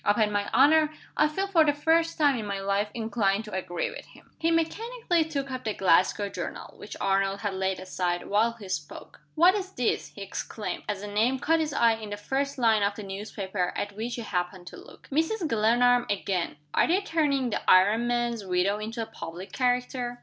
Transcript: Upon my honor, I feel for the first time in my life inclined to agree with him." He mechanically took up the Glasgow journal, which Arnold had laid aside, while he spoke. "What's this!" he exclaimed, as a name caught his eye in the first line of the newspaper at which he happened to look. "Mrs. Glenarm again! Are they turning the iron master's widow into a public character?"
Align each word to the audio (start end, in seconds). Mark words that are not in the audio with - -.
Upon 0.03 0.31
my 0.31 0.49
honor, 0.51 0.91
I 1.15 1.27
feel 1.27 1.45
for 1.45 1.63
the 1.63 1.73
first 1.75 2.17
time 2.17 2.35
in 2.39 2.47
my 2.47 2.59
life 2.59 2.87
inclined 2.95 3.45
to 3.45 3.53
agree 3.53 3.91
with 3.91 4.05
him." 4.07 4.31
He 4.39 4.49
mechanically 4.49 5.23
took 5.23 5.51
up 5.51 5.63
the 5.63 5.75
Glasgow 5.75 6.27
journal, 6.27 6.73
which 6.79 6.95
Arnold 6.99 7.41
had 7.41 7.53
laid 7.53 7.79
aside, 7.79 8.25
while 8.25 8.53
he 8.53 8.67
spoke. 8.67 9.21
"What's 9.35 9.69
this!" 9.73 10.07
he 10.07 10.23
exclaimed, 10.23 10.85
as 10.89 11.03
a 11.03 11.07
name 11.07 11.37
caught 11.37 11.59
his 11.59 11.71
eye 11.71 11.93
in 11.97 12.09
the 12.09 12.17
first 12.17 12.57
line 12.57 12.81
of 12.81 12.95
the 12.95 13.03
newspaper 13.03 13.73
at 13.75 13.95
which 13.95 14.15
he 14.15 14.23
happened 14.23 14.65
to 14.69 14.75
look. 14.77 15.07
"Mrs. 15.11 15.47
Glenarm 15.47 16.07
again! 16.09 16.57
Are 16.73 16.87
they 16.87 17.01
turning 17.01 17.51
the 17.51 17.61
iron 17.69 18.07
master's 18.07 18.43
widow 18.43 18.79
into 18.79 19.03
a 19.03 19.05
public 19.05 19.51
character?" 19.51 20.19